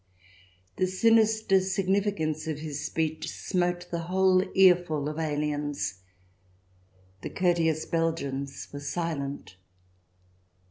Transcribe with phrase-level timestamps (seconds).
[0.77, 5.99] The sinister significance of his speech smote the whole earful of aliens.
[7.21, 9.57] The courteous Belgians were silent.